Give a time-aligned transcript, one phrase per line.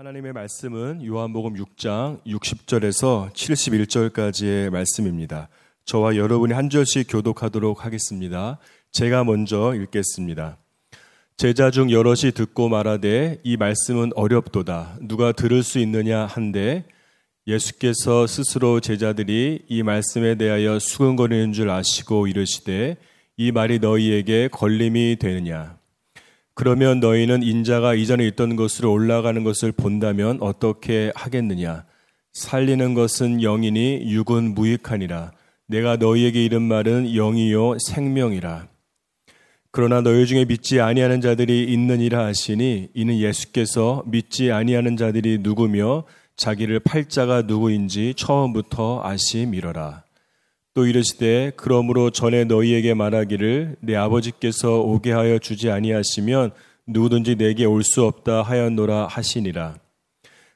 [0.00, 5.50] 하나님의 말씀은 요한복음 6장 60절에서 71절까지의 말씀입니다.
[5.84, 8.58] 저와 여러분이 한 절씩 교독하도록 하겠습니다.
[8.92, 10.56] 제가 먼저 읽겠습니다.
[11.36, 14.96] 제자 중 여럿이 듣고 말하되 이 말씀은 어렵도다.
[15.02, 16.86] 누가 들을 수 있느냐 한데
[17.46, 22.96] 예수께서 스스로 제자들이 이 말씀에 대하여 수근거리는 줄 아시고 이르시되
[23.36, 25.79] 이 말이 너희에게 걸림이 되느냐.
[26.54, 31.84] 그러면 너희는 인자가 이전에 있던 곳으로 올라가는 것을 본다면 어떻게 하겠느냐?
[32.32, 35.32] 살리는 것은 영이니 육은 무익하니라.
[35.66, 38.68] 내가 너희에게 이른 말은 영이요 생명이라.
[39.72, 46.04] 그러나 너희 중에 믿지 아니하는 자들이 있느니라 하시니 이는 예수께서 믿지 아니하는 자들이 누구며
[46.36, 50.02] 자기를 팔자가 누구인지 처음부터 아심이러라.
[50.74, 56.52] 또 이르시되 그러므로 전에 너희에게 말하기를 내 아버지께서 오게 하여 주지 아니하시면
[56.86, 59.76] 누구든지 내게 올 수 없다 하였노라 하시니라.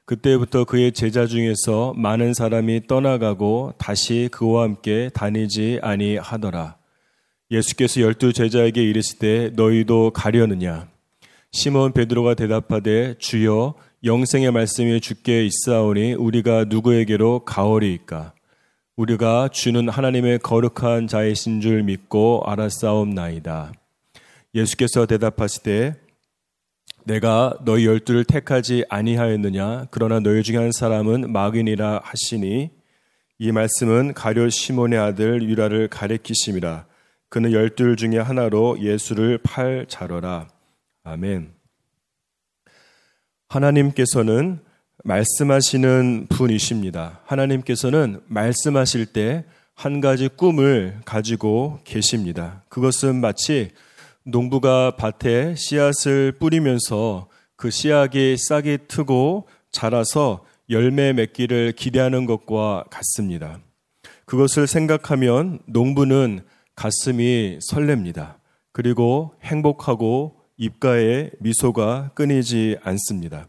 [0.05, 6.77] 그때부터 그의 제자 중에서 많은 사람이 떠나가고 다시 그와 함께 다니지 아니하더라.
[7.51, 10.87] 예수께서 열두 제자에게 이르시되 너희도 가려느냐?
[11.51, 18.33] 시몬 베드로가 대답하되 주여 영생의 말씀이 주께 있사오니 우리가 누구에게로 가오리이까?
[18.95, 23.73] 우리가 주는 하나님의 거룩한 자이신 줄 믿고 알았사옵나이다.
[24.53, 25.95] 예수께서 대답하시되
[27.03, 29.87] 내가 너희 열두를 택하지 아니하였느냐?
[29.91, 32.71] 그러나 너희 중에 한 사람은 마귀니라 하시니
[33.37, 36.85] 이 말씀은 가룟 시몬의 아들 유라를 가리키심이라.
[37.27, 40.47] 그는 열둘 중에 하나로 예수를 팔 자러라.
[41.03, 41.53] 아멘.
[43.49, 44.61] 하나님께서는
[45.03, 47.21] 말씀하시는 분이십니다.
[47.25, 52.63] 하나님께서는 말씀하실 때 한 가지 꿈을 가지고 계십니다.
[52.69, 53.71] 그것은 마치
[54.23, 63.59] 농부가 밭에 씨앗을 뿌리면서 그 씨앗이 싹이 트고 자라서 열매 맺기를 기대하는 것과 같습니다.
[64.25, 66.41] 그것을 생각하면 농부는
[66.75, 68.37] 가슴이 설렙니다.
[68.71, 73.47] 그리고 행복하고 입가에 미소가 끊이지 않습니다.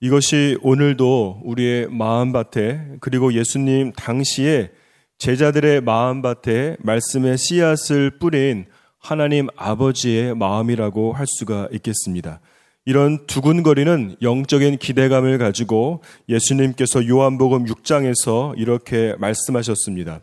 [0.00, 4.70] 이것이 오늘도 우리의 마음밭에 그리고 예수님 당시에
[5.16, 8.66] 제자들의 마음밭에 말씀의 씨앗을 뿌린
[8.98, 12.40] 하나님 아버지의 마음이라고 할 수가 있겠습니다.
[12.84, 20.20] 이런 두근거리는 영적인 기대감을 가지고 예수님께서 요한복음 6장에서 이렇게 말씀하셨습니다.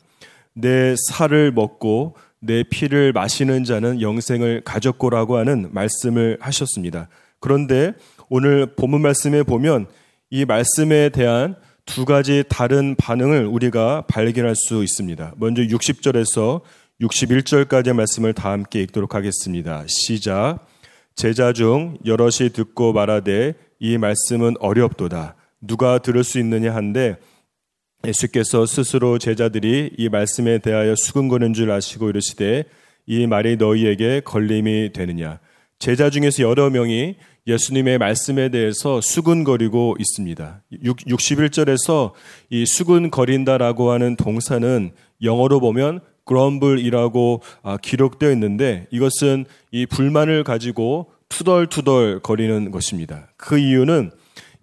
[0.54, 7.10] 내 살을 먹고 내 피를 마시는 자는 영생을 가졌고라고 하는 말씀을 하셨습니다.
[7.40, 7.94] 그런데
[8.36, 9.86] 오늘 본문 말씀에 보면
[10.32, 11.56] 이 말씀에 대한
[11.86, 15.36] 두 가지 다른 반응을 우리가 발견할 수 있습니다.
[15.38, 16.62] 먼저 60절에서
[17.00, 19.84] 61절까지의 말씀을 다 함께 읽도록 하겠습니다.
[19.86, 20.66] 시작.
[21.14, 25.36] 제자 중 여럿이 듣고 말하되 이 말씀은 어렵도다.
[25.62, 27.18] 누가 들을 수 있느냐 한데
[28.04, 32.64] 예수께서 스스로 제자들이 이 말씀에 대하여 수근거는 줄 아시고 이르시되
[33.06, 35.40] 이 말이 너희에게 걸림이 되느냐.
[35.78, 40.62] 제자 중에서 여러 명이 예수님의 말씀에 대해서 수근거리고 있습니다.
[40.84, 42.14] 61절에서
[42.50, 52.22] 이 수근거린다라고 하는 동사는 영어로 보면 grumble이라고 아, 기록되어 있는데 이것은 이 불만을 가지고 투덜투덜
[52.22, 53.28] 거리는 것입니다.
[53.36, 54.12] 그 이유는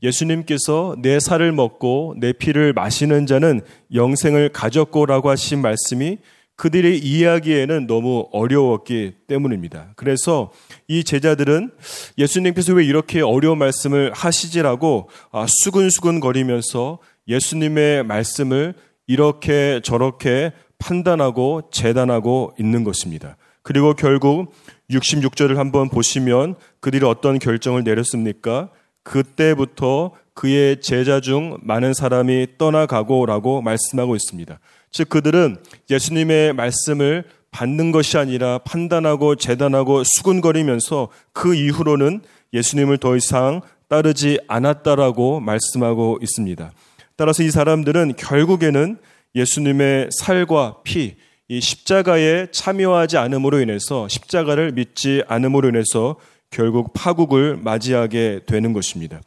[0.02, 3.60] 예수님께서 내 살을 먹고 내 피를 마시는 자는
[3.92, 6.18] 영생을 가졌고라고 하신 말씀이
[6.60, 9.94] 그들의 이야기에는 너무 어려웠기 때문입니다.
[9.96, 10.52] 그래서
[10.88, 11.70] 이 제자들은
[12.18, 18.74] 예수님께서 왜 이렇게 어려운 말씀을 하시지라고 아, 수근수근 거리면서 예수님의 말씀을
[19.06, 23.38] 이렇게 저렇게 판단하고 재단하고 있는 것입니다.
[23.62, 24.54] 그리고 결국
[24.90, 28.68] 66절을 한번 보시면 그들이 어떤 결정을 내렸습니까?
[29.02, 34.60] 그때부터 그의 제자 중 많은 사람이 떠나가고라고 말씀하고 있습니다.
[34.90, 35.56] 즉 그들은
[35.88, 45.40] 예수님의 말씀을 받는 것이 아니라 판단하고 재단하고 수군거리면서 그 이후로는 예수님을 더 이상 따르지 않았다라고
[45.40, 46.70] 말씀하고 있습니다.
[47.16, 48.98] 따라서 이 사람들은 결국에는
[49.34, 51.16] 예수님의 살과 피,
[51.48, 56.16] 이 십자가에 참여하지 않음으로 인해서 십자가를 믿지 않음으로 인해서
[56.50, 59.20] 결국 파국을 맞이하게 되는 것입니다.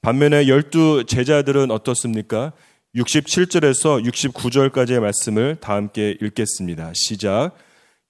[0.00, 2.52] 반면에 열두 제자들은 어떻습니까?
[2.96, 6.92] 67절에서 69절까지의 말씀을 다 함께 읽겠습니다.
[6.94, 7.52] 시작.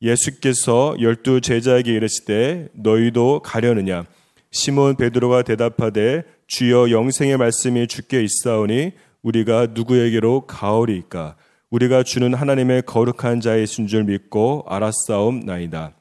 [0.01, 4.05] 예수께서 열두 제자에게 이르시되 너희도 가려느냐?
[4.53, 8.93] 시몬 베드로가 대답하되 주여 영생의 말씀이 주께 있사오니
[9.23, 11.35] 우리가 누구에게로 가오리까?
[11.71, 15.97] 우리가 주는 하나님의 거룩한 자이신 줄 믿고 알았사옵나이다.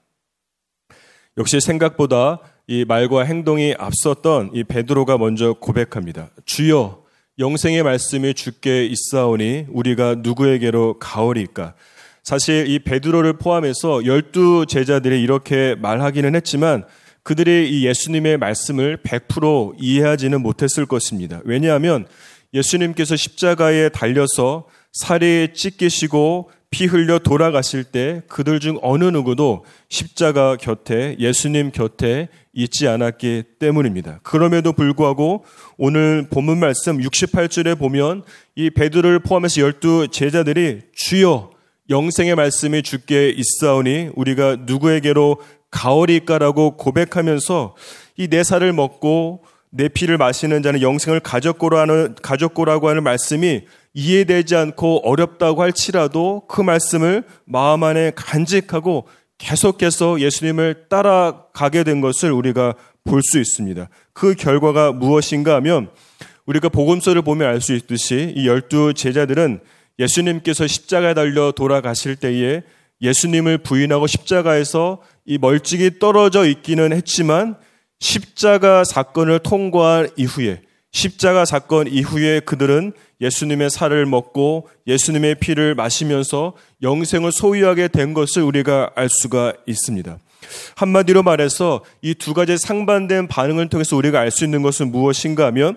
[1.37, 6.29] 역시 생각보다 이 말과 행동이 앞섰던 이 베드로가 먼저 고백합니다.
[6.45, 7.04] 주여
[7.37, 11.73] 영생의 말씀이 주께 있사오니 우리가 누구에게로 가오리까?
[12.23, 16.85] 사실 이 베드로를 포함해서 열두 제자들이 이렇게 말하기는 했지만
[17.23, 21.41] 그들이 이 예수님의 말씀을 100% 이해하지는 못했을 것입니다.
[21.43, 22.07] 왜냐하면
[22.53, 31.15] 예수님께서 십자가에 달려서 살이 찢기시고 피 흘려 돌아가실 때 그들 중 어느 누구도 십자가 곁에
[31.19, 34.19] 예수님 곁에 있지 않았기 때문입니다.
[34.23, 35.45] 그럼에도 불구하고
[35.77, 38.23] 오늘 본문 말씀 68절에 보면
[38.55, 41.51] 이 베드로를 포함해서 열두 제자들이 주여
[41.89, 45.37] 영생의 말씀이 주께 있사오니 우리가 누구에게로
[45.71, 47.75] 가오리까라고 고백하면서
[48.17, 53.63] 이 내 살을 먹고 내 피를 마시는 자는 영생을 가졌고라는 가졌고라고 하는 말씀이
[53.95, 59.07] 이해되지 않고 어렵다고 할지라도 그 말씀을 마음 안에 간직하고
[59.37, 63.87] 계속해서 예수님을 따라가게 된 것을 우리가 볼 수 있습니다.
[64.13, 65.89] 그 결과가 무엇인가 하면
[66.45, 69.61] 우리가 복음서를 보면 알 수 있듯이 이 열두 제자들은
[69.97, 72.63] 예수님께서 십자가에 달려 돌아가실 때에
[73.01, 77.55] 예수님을 부인하고 십자가에서 이 멀찍이 떨어져 있기는 했지만
[77.99, 80.61] 십자가 사건을 통과한 이후에
[80.95, 88.91] 십자가 사건 이후에 그들은 예수님의 살을 먹고 예수님의 피를 마시면서 영생을 소유하게 된 것을 우리가
[88.95, 90.17] 알 수가 있습니다.
[90.77, 95.75] 한마디로 말해서 이 두 가지 상반된 반응을 통해서 우리가 알 수 있는 것은 무엇인가 하면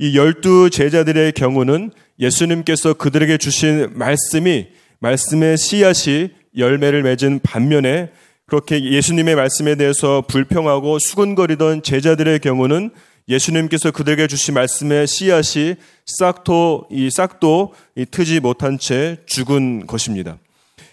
[0.00, 4.66] 이 열두 제자들의 경우는 예수님께서 그들에게 주신 말씀이
[4.98, 8.10] 말씀의 씨앗이 열매를 맺은 반면에
[8.46, 12.90] 그렇게 예수님의 말씀에 대해서 불평하고 수근거리던 제자들의 경우는
[13.28, 15.76] 예수님께서 그들에게 주신 말씀의 씨앗이
[16.06, 20.38] 싹도 이 싹도 이 트지 못한 채 죽은 것입니다.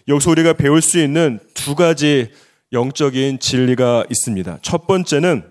[0.08, 2.32] 여기서 우리가 배울 수 있는 두 가지
[2.74, 4.60] 영적인 진리가 있습니다.
[4.62, 5.44] 첫 번째는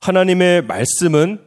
[0.00, 1.38] 하나님의 말씀은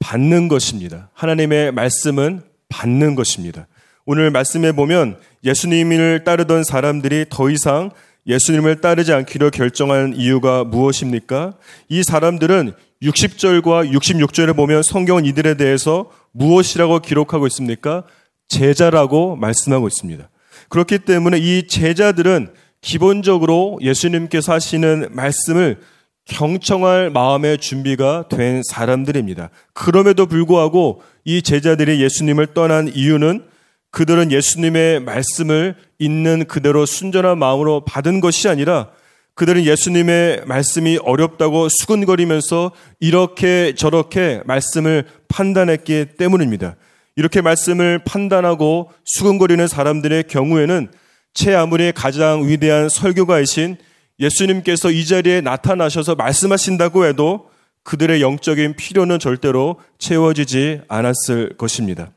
[0.00, 1.10] 받는 것입니다.
[1.14, 3.66] 하나님의 말씀은 받는 것입니다.
[4.04, 7.90] 오늘 말씀에 보면 예수님을 따르던 사람들이 더 이상
[8.26, 11.54] 예수님을 따르지 않기로 결정한 이유가 무엇입니까?
[11.88, 12.72] 이 사람들은
[13.02, 18.04] 60절과 66절에 보면 성경은 이들에 대해서 무엇이라고 기록하고 있습니까?
[18.48, 20.28] 제자라고 말씀하고 있습니다.
[20.68, 22.48] 그렇기 때문에 이 제자들은
[22.80, 25.78] 기본적으로 예수님께서 하시는 말씀을
[26.24, 29.50] 경청할 마음의 준비가 된 사람들입니다.
[29.72, 33.44] 그럼에도 불구하고 이 제자들이 예수님을 떠난 이유는
[33.90, 38.90] 그들은 예수님의 말씀을 있는 그대로 순전한 마음으로 받은 것이 아니라
[39.38, 46.74] 그들은 예수님의 말씀이 어렵다고 수근거리면서 이렇게 저렇게 말씀을 판단했기 때문입니다.
[47.14, 50.88] 이렇게 말씀을 판단하고 수근거리는 사람들의 경우에는
[51.34, 53.76] 체 아무리 가장 위대한 설교가이신
[54.18, 57.48] 예수님께서 이 자리에 나타나셔서 말씀하신다고 해도
[57.84, 62.10] 그들의 영적인 필요는 절대로 채워지지 않았을 것입니다.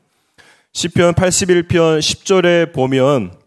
[0.72, 3.41] 시편 81편 10절에 보면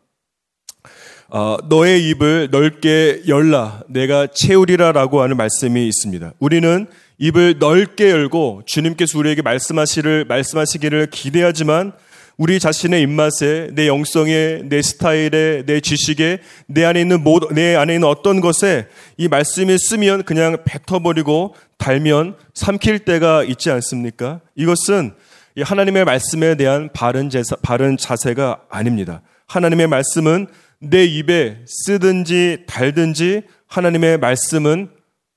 [1.30, 6.34] 어, 너의 입을 넓게 열라 내가 채우리라라고 하는 말씀이 있습니다.
[6.40, 6.88] 우리는
[7.18, 11.94] 입을 넓게 열고 주님께서 우리에게 말씀하시를 말씀하시기를 기대하지만
[12.38, 17.96] 우리 자신의 입맛에 내 영성에 내 스타일에 내 지식에 내 안에 있는 모든 내 안에
[17.96, 18.88] 있는 어떤 것에
[19.18, 24.42] 이 말씀이 쓰면 그냥 뱉어버리고 달면 삼킬 때가 있지 않습니까?
[24.56, 25.14] 이것은
[25.58, 29.22] 하나님의 말씀에 대한 바른, 제사, 바른 자세가 아닙니다.
[29.48, 30.48] 하나님의 말씀은
[30.80, 34.90] 내 입에 쓰든지 달든지 하나님의 말씀은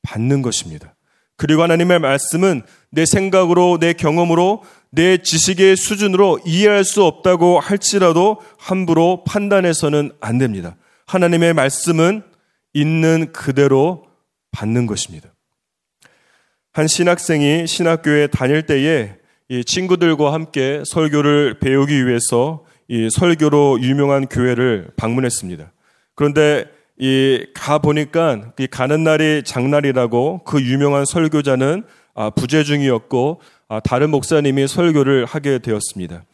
[0.03, 0.95] 받는 것입니다.
[1.37, 9.23] 그리고 하나님의 말씀은 내 생각으로, 내 경험으로, 내 지식의 수준으로 이해할 수 없다고 할지라도 함부로
[9.25, 10.77] 판단해서는 안 됩니다.
[11.07, 12.23] 하나님의 말씀은
[12.73, 14.05] 있는 그대로
[14.51, 15.29] 받는 것입니다.
[16.73, 19.17] 한 신학생이 신학교에 다닐 때에
[19.49, 25.71] 이 친구들과 함께 설교를 배우기 위해서 이 설교로 유명한 교회를 방문했습니다.
[26.15, 26.67] 그런데
[27.01, 34.67] 이 가 보니까 가는 날이 장날이라고 그 유명한 설교자는 아, 부재 중이었고 아, 다른 목사님이
[34.67, 36.25] 설교를 하게 되었습니다.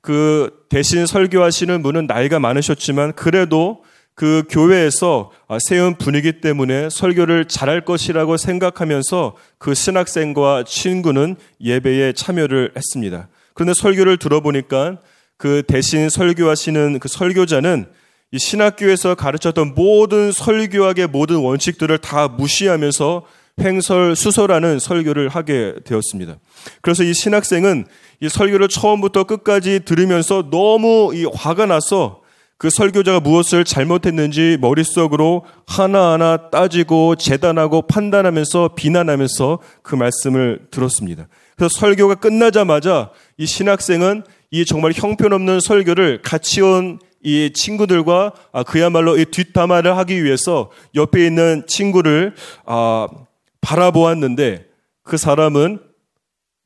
[0.00, 3.82] 그 대신 설교하시는 분은 나이가 많으셨지만 그래도
[4.14, 12.72] 그 교회에서 아, 세운 분위기 때문에 설교를 잘할 것이라고 생각하면서 그 신학생과 친구는 예배에 참여를
[12.76, 13.28] 했습니다.
[13.54, 14.98] 그런데 설교를 들어보니까
[15.36, 17.86] 그 대신 설교하시는 그 설교자는
[18.32, 23.24] 이 신학교에서 가르쳤던 모든 설교학의 모든 원칙들을 다 무시하면서
[23.60, 26.36] 횡설 수설하는 설교를 하게 되었습니다.
[26.82, 27.86] 그래서 이 신학생은
[28.20, 32.22] 이 설교를 처음부터 끝까지 들으면서 너무 이 화가 나서
[32.56, 41.28] 그 설교자가 무엇을 잘못했는지 머릿속으로 하나하나 따지고 재단하고 판단하면서 비난하면서 그 말씀을 들었습니다.
[41.56, 44.24] 그래서 설교가 끝나자마자 이 신학생은
[44.54, 51.26] 이 정말 형편없는 설교를 같이 온 이 친구들과 아, 그야말로 이 뒷담화를 하기 위해서 옆에
[51.26, 52.34] 있는 친구를
[52.66, 53.08] 아,
[53.62, 54.66] 바라보았는데
[55.02, 55.78] 그 사람은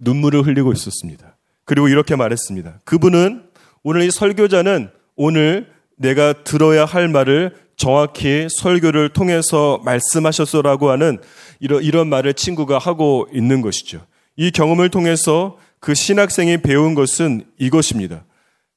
[0.01, 1.37] 눈물을 흘리고 있었습니다.
[1.65, 2.81] 그리고 이렇게 말했습니다.
[2.85, 3.45] 그분은
[3.85, 11.19] 오늘 이 설교자는 오늘 내가 들어야 할 말을 정확히 설교를 통해서 말씀하셨어라고 하는
[11.61, 14.05] 이런, 이런 말을 친구가 하고 있는 것이죠.
[14.37, 18.25] 이 경험을 통해서 그 신학생이 배운 것은 이것입니다.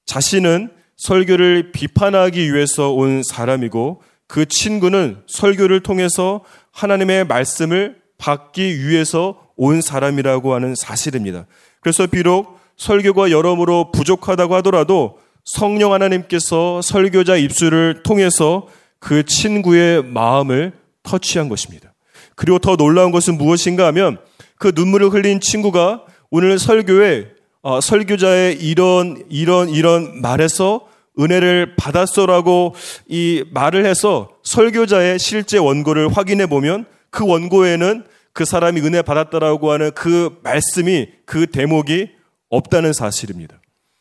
[0.06, 9.82] 자신은 설교를 비판하기 위해서 온 사람이고 그 친구는 설교를 통해서 하나님의 말씀을 받기 위해서 온
[9.82, 11.48] 사람이라고 하는 사실입니다.
[11.82, 18.68] 그래서 비록 설교가 여러모로 부족하다고 하더라도 성령 하나님께서 설교자 입술을 통해서
[19.00, 21.94] 그 친구의 마음을 터치한 것입니다.
[22.36, 24.20] 그리고 더 놀라운 것은 무엇인가 하면
[24.58, 27.28] 그 눈물을 흘린 친구가 오늘 설교에
[27.62, 30.88] 어, 설교자의 이런 이런 이런 말에서
[31.20, 32.74] 은혜를 받았어라고
[33.10, 39.92] 이 말을 해서 설교자의 실제 원고를 확인해 보면 그 원고에는 그 사람이 은혜 받았다라고 하는
[39.94, 42.08] 그 말씀이 그 대목이
[42.48, 43.60] 없다는 사실입니다.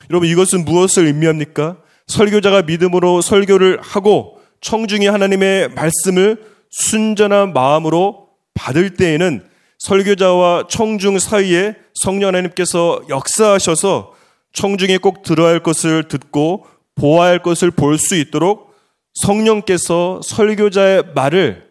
[0.09, 1.79] 여러분 이것은 무엇을 의미합니까?
[2.07, 9.50] 설교자가 믿음으로 설교를 하고 청중이 하나님의 말씀을 순전한 마음으로 받을 때에는
[9.81, 14.15] 설교자와 청중 사이에 성령 하나님께서 역사하셔서
[14.53, 18.71] 청중이 꼭 들어야 할 것을 듣고 보아야 할 것을 볼 수 있도록
[19.15, 21.69] 성령께서 설교자의 말을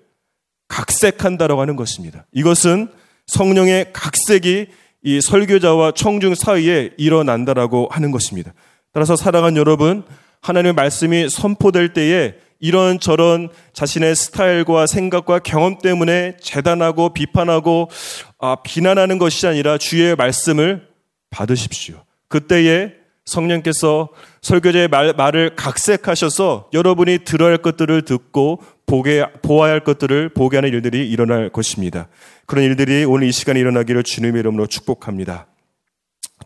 [0.67, 2.25] 각색한다라고 하는 것입니다.
[2.33, 2.89] 이것은
[3.27, 4.67] 성령의 각색이
[5.03, 8.53] 이 설교자와 청중 사이에 일어난다라고 하는 것입니다.
[8.91, 10.03] 따라서 사랑한 여러분,
[10.41, 17.89] 하나님의 말씀이 선포될 때에 이런 저런 자신의 스타일과 생각과 경험 때문에 재단하고 비판하고
[18.37, 20.87] 아, 비난하는 것이 아니라 주의 말씀을
[21.29, 22.03] 받으십시오.
[22.27, 22.93] 그때에
[23.25, 24.09] 성령께서
[24.41, 30.69] 설교자의 말, 말을 각색하셔서 여러분이 들어야 할 것들을 듣고 보게, 보아야 할 것들을 보게 하는
[30.69, 32.07] 일들이 일어날 것입니다.
[32.45, 35.47] 그런 일들이 오늘 이 시간에 일어나기를 주님의 이름으로 축복합니다.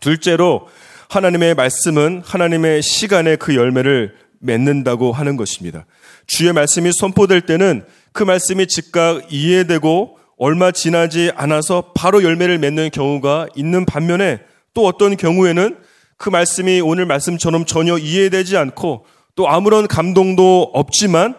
[0.00, 0.68] 둘째로
[1.08, 5.86] 하나님의 말씀은 하나님의 시간에 그 열매를 맺는다고 하는 것입니다.
[6.26, 13.48] 주의 말씀이 선포될 때는 그 말씀이 즉각 이해되고 얼마 지나지 않아서 바로 열매를 맺는 경우가
[13.54, 14.40] 있는 반면에
[14.72, 15.78] 또 어떤 경우에는
[16.16, 21.34] 그 말씀이 오늘 말씀처럼 전혀 이해되지 않고 또 아무런 감동도 없지만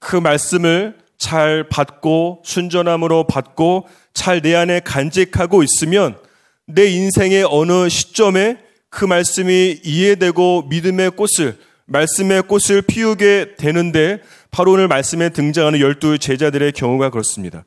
[0.00, 6.18] 그 말씀을 잘 받고 순전함으로 받고 잘 내 안에 간직하고 있으면
[6.66, 8.58] 내 인생의 어느 시점에
[8.90, 16.72] 그 말씀이 이해되고 믿음의 꽃을 말씀의 꽃을 피우게 되는데 바로 오늘 말씀에 등장하는 열두 제자들의
[16.72, 17.64] 경우가 그렇습니다.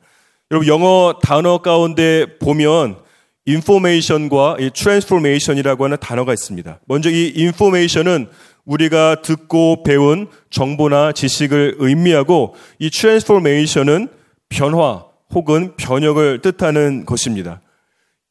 [0.50, 2.96] 여러분 영어 단어 가운데 보면
[3.46, 6.80] information과 이 transformation이라고 하는 단어가 있습니다.
[6.86, 8.28] 먼저 이 information은
[8.64, 14.08] 우리가 듣고 배운 정보나 지식을 의미하고 이 트랜스포메이션은
[14.48, 17.60] 변화 혹은 변혁을 뜻하는 것입니다.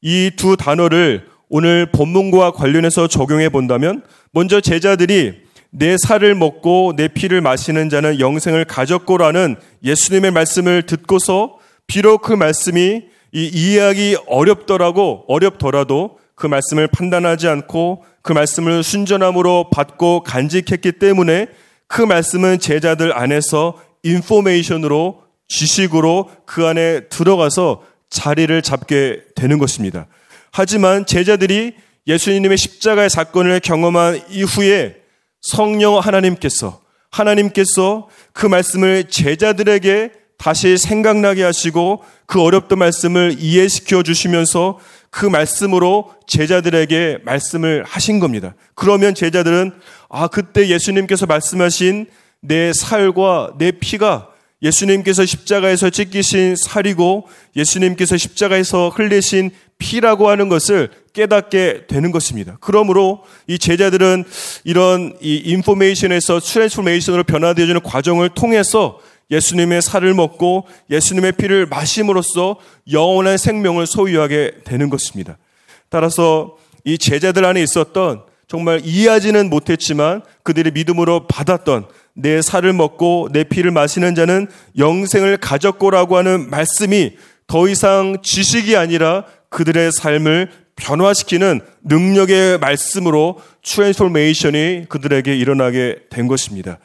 [0.02, 7.42] 이 두 단어를 오늘 본문과 관련해서 적용해 본다면 먼저 제자들이 내 살을 먹고 내 피를
[7.42, 11.58] 마시는 자는 영생을 가졌고라는 예수님의 말씀을 듣고서
[11.88, 20.94] 비록 그 말씀이 이해하기 어렵더라고 어렵더라도 그 말씀을 판단하지 않고 그 말씀을 순전함으로 받고 간직했기
[20.94, 21.48] 때문에
[21.88, 30.08] 그 말씀은 제자들 안에서 인포메이션으로 지식으로 그 안에 들어가서 자리를 잡게 되는 것입니다.
[30.52, 31.74] 하지만 제자들이
[32.08, 34.99] 예수님의 십자가의 사건을 경험한 이후에
[35.42, 36.82] 성령 하나님께서
[37.12, 44.80] 하나님께서 그 말씀을 제자들에게 다시 생각나게 하시고 그 어렵던 말씀을 이해시켜 주시면서
[45.10, 48.56] 그 말씀으로 제자들에게 말씀을 하신 겁니다.
[48.74, 49.74] 그러면 제자들은
[50.10, 52.08] 아, 그때 예수님께서 말씀하신
[52.42, 54.30] 내 살과 내 피가
[54.62, 62.58] 예수님께서 십자가에서 찢기신 살이고 예수님께서 십자가에서 흘리신 피라고 하는 것을 깨닫게 되는 것입니다.
[62.62, 64.24] 그러므로 이 제자들은
[64.64, 69.00] 이런 이 인포메이션에서 transformation으로 변화되어지는 과정을 통해서
[69.30, 72.58] 예수님의 살을 먹고 예수님의 피를 마심으로써
[72.92, 75.38] 영원한 생명을 소유하게 되는 것입니다.
[75.90, 83.44] 따라서 이 제자들 안에 있었던 정말 이해하지는 못했지만 그들이 믿음으로 받았던 내 살을 먹고 내
[83.44, 84.48] 피를 마시는 자는
[84.78, 90.50] 영생을 가졌고라고 하는 말씀이 더 이상 지식이 아니라 그들의 삶을
[90.80, 96.80] 변화시키는 능력의 말씀으로 transformation이 그들에게 일어나게 된 것입니다.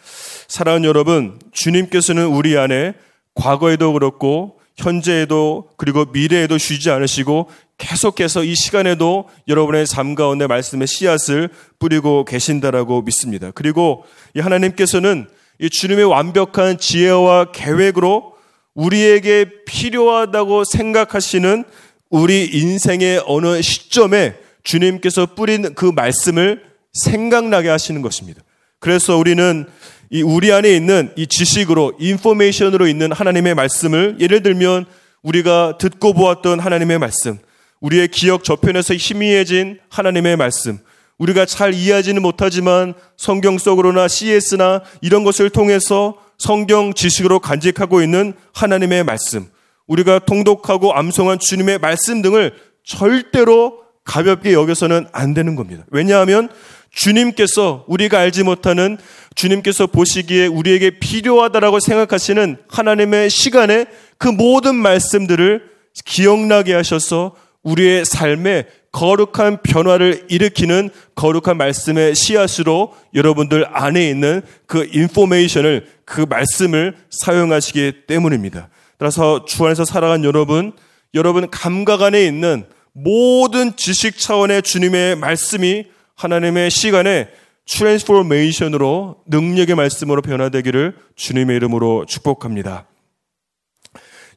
[0.48, 2.94] 사랑하는 여러분, 주님께서는 우리 안에
[3.34, 7.48] 과거에도 그렇고 현재에도 그리고 미래에도 쉬지 않으시고
[7.78, 11.48] 계속해서 이 시간에도 여러분의 삶 가운데 말씀의 씨앗을
[11.78, 13.50] 뿌리고 계신다라고 믿습니다.
[13.52, 15.28] 그리고 이 하나님께서는
[15.60, 18.34] 이 주님의 완벽한 지혜와 계획으로
[18.74, 21.64] 우리에게 필요하다고 생각하시는
[22.10, 28.42] 우리 인생의 어느 시점에 주님께서 뿌린 그 말씀을 생각나게 하시는 것입니다.
[28.78, 29.66] 그래서 우리는
[30.10, 34.86] 이 우리 안에 있는 이 지식으로 인포메이션으로 있는 하나님의 말씀을 예를 들면
[35.22, 37.38] 우리가 듣고 보았던 하나님의 말씀,
[37.80, 40.78] 우리의 기억 저편에서 희미해진 하나님의 말씀,
[41.18, 49.04] 우리가 잘 이해하지는 못하지만 성경 속으로나 CS나 이런 것을 통해서 성경 지식으로 간직하고 있는 하나님의
[49.04, 49.48] 말씀,
[49.86, 52.52] 우리가 통독하고 암송한 주님의 말씀 등을
[52.84, 55.84] 절대로 가볍게 여겨서는 안 되는 겁니다.
[55.90, 56.48] 왜냐하면
[56.90, 58.98] 주님께서 우리가 알지 못하는
[59.34, 63.86] 주님께서 보시기에 우리에게 필요하다라고 생각하시는 하나님의 시간에
[64.18, 65.62] 그 모든 말씀들을
[66.04, 75.88] 기억나게 하셔서 우리의 삶에 거룩한 변화를 일으키는 거룩한 말씀의 씨앗으로 여러분들 안에 있는 그 information을
[76.04, 78.68] 그 말씀을 사용하시기 때문입니다.
[78.98, 80.72] 따라서 주 안에서 사랑하는 여러분,
[81.14, 85.86] 여러분 각각 안에 있는 모든 지식 차원의 주님의 말씀이
[86.16, 87.28] 하나님의 시간에
[87.66, 92.86] transformation으로 능력의 말씀으로 변화되기를 주님의 이름으로 축복합니다.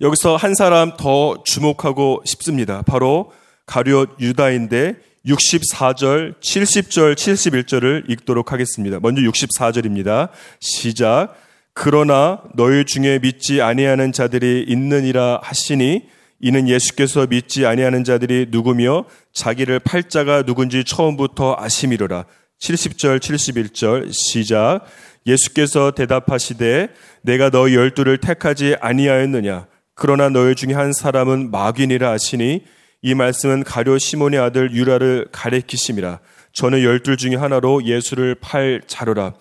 [0.02, 2.84] 여기서 한 사람 더 주목하고 싶습니다.
[2.84, 3.32] 바로
[3.66, 4.96] 가룟 유다인데
[5.26, 9.00] 64절, 70절, 71절을 읽도록 하겠습니다.
[9.02, 10.30] 먼저 64절입니다.
[10.60, 11.36] 시작.
[11.80, 19.82] 그러나 너희 중에 믿지 아니하는 자들이 있느니라 하시니 이는 예수께서 믿지 아니하는 자들이 누구며 자기를
[19.82, 22.26] 팔자가 누군지 처음부터 아심이로라.
[22.60, 24.86] 70절, 71절 시작.
[25.28, 26.90] 예수께서 대답하시되
[27.22, 29.68] 내가 너희 열두를 택하지 아니하였느냐.
[29.94, 32.64] 그러나 너희 중에 한 사람은 마귀니라 하시니
[33.04, 36.22] 이 말씀은 가료 시몬의 아들 유라를 가리키심이라.
[36.54, 39.34] 저는 열둘 중에 하나로 예수를 팔 자로라.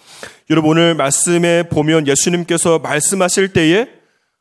[0.50, 3.88] 여러분 오늘 말씀에 보면 예수님께서 말씀하실 때에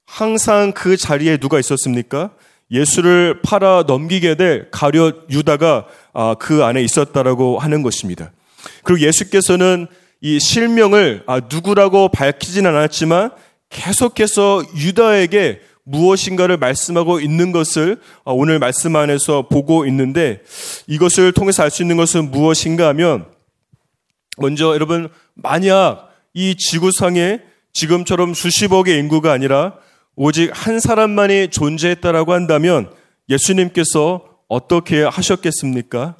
[0.05, 2.31] 항상 그 자리에 누가 있었습니까?
[2.71, 8.31] 예수를 팔아 넘기게 될 가룟 유다가 아, 그 안에 있었다라고 하는 것입니다.
[8.83, 9.87] 그리고 예수께서는
[10.21, 13.31] 이 실명을 아, 누구라고 밝히진 않았지만
[13.69, 20.41] 계속해서 유다에게 무엇인가를 말씀하고 있는 것을 아, 오늘 말씀 안에서 보고 있는데
[20.87, 23.25] 이것을 통해서 알 수 있는 것은 무엇인가 하면
[24.37, 27.39] 먼저 여러분 만약 이 지구상에
[27.73, 29.75] 지금처럼 수십억의 인구가 아니라
[30.15, 32.89] 오직 한 사람만이 존재했다라고 한다면
[33.29, 36.15] 예수님께서 어떻게 하셨겠습니까?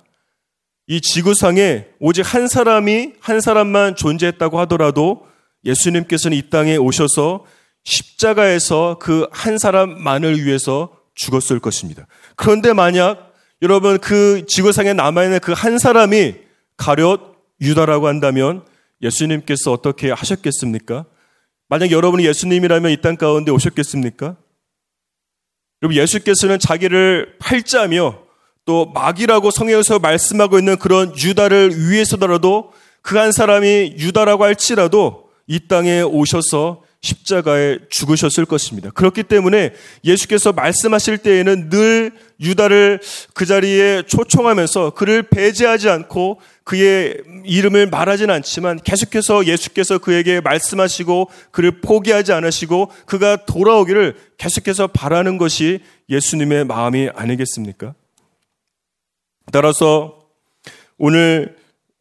[0.88, 5.26] 이 지구상에 오직 한 사람이 한 사람만 존재했다고 하더라도
[5.64, 7.46] 예수님께서는 이 땅에 오셔서
[7.86, 12.08] 십자가에서 그 한 사람만을 위해서 죽었을 것입니다.
[12.36, 16.36] 그런데 만약 여러분 그 지구상에 남아있는 그 한 사람이
[16.78, 17.20] 가룟
[17.62, 18.66] 유다라고 한다면
[19.02, 21.06] 예수님께서 어떻게 하셨겠습니까?
[21.70, 24.36] 만약 여러분이 예수님이라면 이 땅 가운데 오셨겠습니까?
[25.82, 28.20] 여러분 예수께서는 자기를 팔자며
[28.66, 32.72] 또 마귀라고 성경에서 말씀하고 있는 그런 유다를 위해서더라도
[33.02, 38.90] 그 한 사람이 유다라고 할지라도 이 땅에 오셔서 십자가에 죽으셨을 것입니다.
[38.90, 43.00] 그렇기 때문에 예수께서 말씀하실 때에는 늘 유다를
[43.34, 51.80] 그 자리에 초청하면서 그를 배제하지 않고 그의 이름을 말하진 않지만 계속해서 예수께서 그에게 말씀하시고 그를
[51.80, 57.94] 포기하지 않으시고 그가 돌아오기를 계속해서 바라는 것이 예수님의 마음이 아니겠습니까?
[59.52, 60.20] 따라서
[60.98, 61.56] 오늘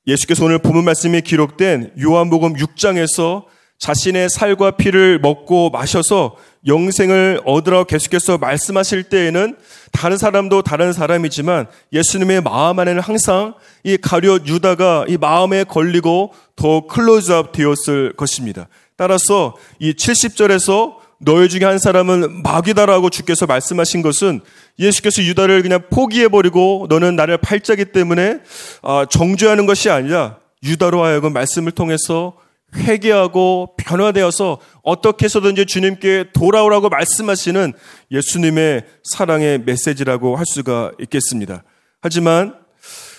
[0.06, 3.44] 예수께서 오늘 본문 말씀이 기록된 요한복음 6장에서
[3.84, 9.58] 자신의 살과 피를 먹고 마셔서 영생을 얻으라고 계속해서 말씀하실 때에는
[9.92, 16.86] 다른 사람도 다른 사람이지만 예수님의 마음 안에는 항상 이 가룟 유다가 이 마음에 걸리고 더
[16.86, 18.68] 클로즈업 되었을 것입니다.
[18.96, 24.40] 따라서 이 70절에서 너희 중에 한 사람은 마귀다라고 주께서 말씀하신 것은
[24.78, 28.38] 예수께서 유다를 그냥 포기해버리고 너는 나를 팔자기 때문에
[28.80, 32.32] 아, 정죄하는 것이 아니라 유다로 하여금 말씀을 통해서
[32.76, 37.72] 회개하고 변화되어서 어떻게 해서든지 주님께 돌아오라고 말씀하시는
[38.10, 41.62] 예수님의 사랑의 메시지라고 할 수가 있겠습니다.
[42.00, 42.54] 하지만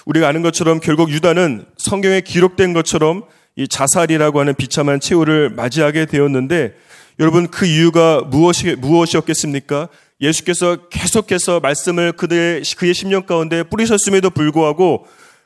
[0.05, 3.23] 우리가 아는 것처럼 결국 유다는 성경에 기록된 것처럼
[3.55, 6.73] 이 자살이라고 하는 비참한 최후를 맞이하게 되었는데
[7.19, 9.87] 여러분 그 이유가 무엇이 무엇이었겠습니까?
[10.21, 15.05] 예수께서 계속해서 말씀을 그의, 그의 심령 가운데 뿌리셨음에도 불구하고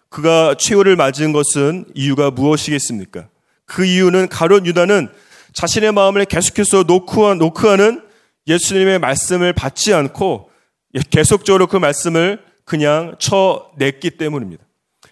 [0.09, 3.27] 그가 최후를 맞은 것은 이유가 무엇이겠습니까?
[3.69, 5.07] 그 이유는 가론 유다는
[5.53, 8.01] 자신의 마음을 계속해서 노크하는
[8.47, 10.49] 예수님의 말씀을 받지 않고
[11.11, 14.63] 계속적으로 그 말씀을 그냥 쳐냈기 때문입니다.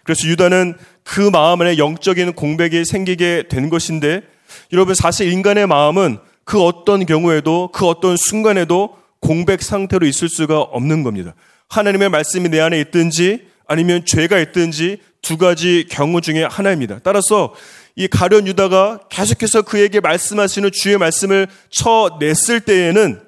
[0.02, 4.22] 그래서 유다는 그 마음 안에 영적인 공백이 생기게 된 것인데
[4.72, 11.02] 여러분 사실 인간의 마음은 그 어떤 경우에도 그 어떤 순간에도 공백 상태로 있을 수가 없는
[11.02, 11.34] 겁니다.
[11.68, 17.00] 하나님의 말씀이 내 안에 있든지 아니면 죄가 있든지 두 가지 경우 중에 하나입니다.
[17.02, 17.54] 따라서
[17.98, 23.20] 이 가련 유다가 계속해서 그에게 말씀하시는 주의 말씀을 쳐냈을 때에는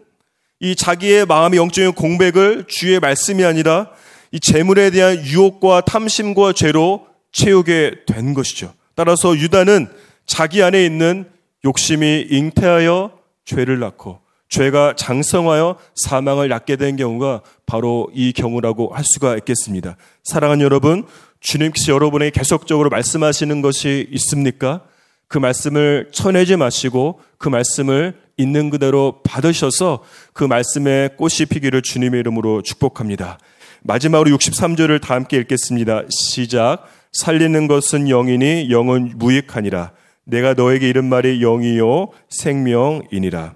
[0.61, 3.90] 이 자기의 마음의 영적인 공백을 주의 말씀이 아니라
[4.30, 8.72] 이 재물에 대한 유혹과 탐심과 죄로 채우게 된 것이죠.
[8.94, 9.88] 따라서 유다는
[10.24, 11.28] 자기 안에 있는
[11.64, 19.37] 욕심이 잉태하여 죄를 낳고 죄가 장성하여 사망을 낳게 된 경우가 바로 이 경우라고 할 수가
[19.38, 19.96] 있겠습니다.
[20.22, 21.06] 사랑하는 여러분,
[21.40, 24.83] 주님께서 여러분에게 계속적으로 말씀하시는 것이 있습니까?
[25.29, 32.62] 그 말씀을 쳐내지 마시고 그 말씀을 있는 그대로 받으셔서 그 말씀에 꽃이 피기를 주님의 이름으로
[32.62, 33.38] 축복합니다.
[33.83, 36.03] 마지막으로 63절을 다 함께 읽겠습니다.
[36.11, 36.85] 시작.
[37.12, 39.92] 살리는 것은 영이니 영은 무익하니라.
[40.24, 43.55] 내가 너에게 이른 말이 영이요 생명이니라.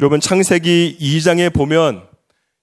[0.00, 2.02] 여러분 창세기 2장에 보면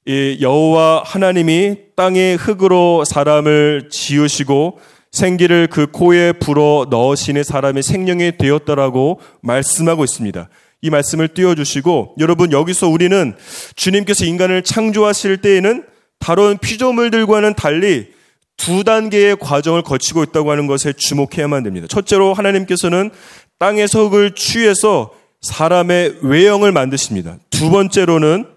[0.08, 4.80] 여호와 하나님이 땅의 흙으로 사람을 지으시고
[5.12, 10.50] 생기를 그 코에 불어 넣으시는 사람의 생명이 되었다라고 말씀하고 있습니다.
[10.82, 13.36] 이 말씀을 띄워주시고 여러분 여기서 우리는
[13.76, 15.84] 주님께서 인간을 창조하실 때에는
[16.20, 18.08] 다른 피조물들과는 달리
[18.56, 21.88] 두 단계의 과정을 거치고 있다고 하는 것에 주목해야만 됩니다.
[21.88, 23.12] 첫째로 하나님께서는
[23.60, 27.38] 땅에서 흙을 취해서 사람의 외형을 만드십니다.
[27.50, 28.57] 두 번째로는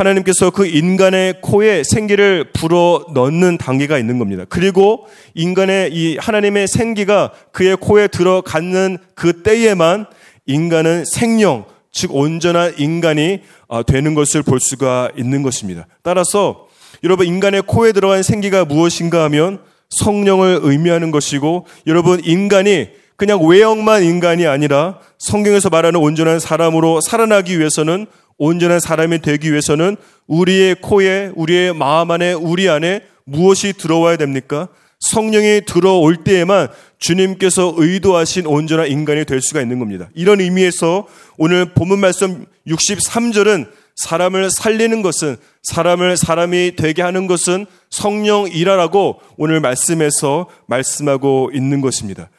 [0.00, 4.44] 하나님께서 그 인간의 코에 생기를 불어 넣는 단계가 있는 겁니다.
[4.48, 10.06] 그리고 인간의 이 하나님의 생기가 그의 코에 들어가는 그 때에만
[10.46, 15.86] 인간은 생명, 즉 온전한 인간이 아, 되는 것을 볼 수가 있는 것입니다.
[16.02, 16.66] 따라서
[17.04, 19.60] 여러분 인간의 코에 들어간 생기가 무엇인가 하면
[19.90, 28.06] 성령을 의미하는 것이고 여러분 인간이 그냥 외형만 인간이 아니라 성경에서 말하는 온전한 사람으로 살아나기 위해서는
[28.40, 34.68] 온전한 사람이 되기 위해서는 우리의 코에, 우리의 마음 안에, 우리 안에 무엇이 들어와야 됩니까?
[34.98, 40.08] 성령이 들어올 때에만 주님께서 의도하신 온전한 인간이 될 수가 있는 겁니다.
[40.14, 49.20] 이런 의미에서 오늘 본문 말씀 63절은 사람을 살리는 것은 사람을 사람이 되게 하는 것은 성령이라라고
[49.36, 52.30] 오늘 말씀에서 말씀하고 있는 것입니다.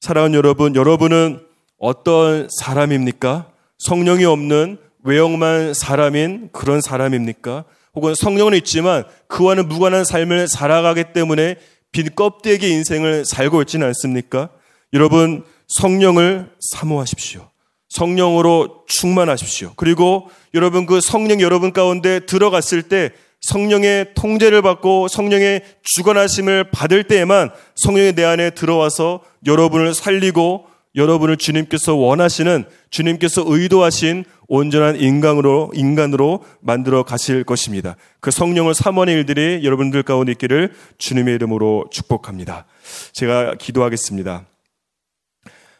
[0.00, 1.40] 사랑하는 여러분, 여러분은
[1.78, 3.46] 어떤 사람입니까?
[3.78, 7.64] 성령이 없는 외형만 사람인 그런 사람입니까?
[7.94, 11.56] 혹은 성령은 있지만 그와는 무관한 삶을 살아가기 때문에
[11.92, 14.50] 빈 껍데기 인생을 살고 있지는 않습니까?
[14.92, 17.50] 여러분, 성령을 사모하십시오.
[17.90, 19.72] 성령으로 충만하십시오.
[19.76, 23.10] 그리고 여러분 그 성령 여러분 가운데 들어갔을 때
[23.40, 31.94] 성령의 통제를 받고 성령의 주관하심을 받을 때에만 성령이 내 안에 들어와서 여러분을 살리고 여러분을 주님께서
[31.94, 37.94] 원하시는 주님께서 의도하신 온전한 인간으로 인간으로 만들어 가실 것입니다.
[38.18, 42.66] 그 성령을 삼원의 일들이 여러분들 가운데 있기를 주님의 이름으로 축복합니다.
[43.12, 44.46] 제가 기도하겠습니다.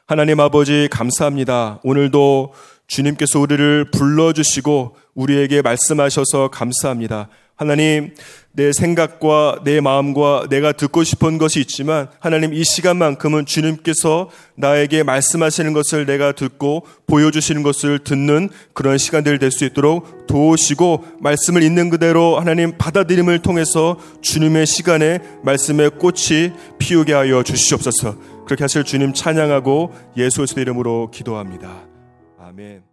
[0.06, 1.80] 하나님 아버지 감사합니다.
[1.82, 2.54] 오늘도
[2.86, 7.28] 주님께서 우리를 불러주시고 우리에게 말씀하셔서 감사합니다.
[7.60, 8.14] 하나님,
[8.52, 15.74] 내 생각과 내 마음과 내가 듣고 싶은 것이 있지만 하나님 이 시간만큼은 주님께서 나에게 말씀하시는
[15.74, 22.40] 것을 내가 듣고 보여주시는 것을 듣는 그런 시간들 될 수 있도록 도우시고 말씀을 있는 그대로
[22.40, 30.46] 하나님 받아들임을 통해서 주님의 시간에 말씀의 꽃이 피우게 하여 주시옵소서 그렇게 하실 주님 찬양하고 예수의
[30.56, 31.82] 이름으로 기도합니다.
[32.38, 32.89] 아멘.